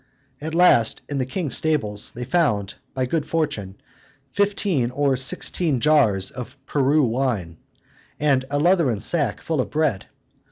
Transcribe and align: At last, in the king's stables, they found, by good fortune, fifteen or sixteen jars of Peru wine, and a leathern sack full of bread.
At 0.41 0.55
last, 0.55 1.03
in 1.09 1.19
the 1.19 1.27
king's 1.27 1.55
stables, 1.55 2.11
they 2.13 2.25
found, 2.25 2.73
by 2.95 3.05
good 3.05 3.23
fortune, 3.23 3.75
fifteen 4.31 4.89
or 4.89 5.15
sixteen 5.15 5.79
jars 5.79 6.31
of 6.31 6.57
Peru 6.65 7.03
wine, 7.03 7.57
and 8.19 8.43
a 8.49 8.57
leathern 8.57 8.99
sack 8.99 9.41
full 9.43 9.61
of 9.61 9.69
bread. 9.69 10.07